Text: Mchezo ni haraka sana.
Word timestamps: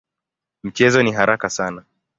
Mchezo 0.63 1.03
ni 1.03 1.11
haraka 1.11 1.49
sana. 1.49 1.83